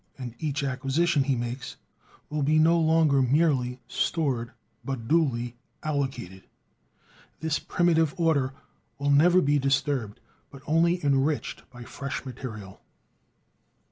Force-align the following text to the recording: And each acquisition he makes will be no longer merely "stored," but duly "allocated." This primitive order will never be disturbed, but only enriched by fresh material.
And 0.17 0.33
each 0.39 0.63
acquisition 0.63 1.25
he 1.25 1.35
makes 1.35 1.75
will 2.31 2.41
be 2.41 2.57
no 2.57 2.79
longer 2.79 3.21
merely 3.21 3.79
"stored," 3.87 4.49
but 4.83 5.07
duly 5.07 5.57
"allocated." 5.83 6.47
This 7.39 7.59
primitive 7.59 8.15
order 8.19 8.55
will 8.97 9.11
never 9.11 9.41
be 9.43 9.59
disturbed, 9.59 10.19
but 10.49 10.63
only 10.65 11.05
enriched 11.05 11.69
by 11.69 11.83
fresh 11.83 12.25
material. 12.25 12.81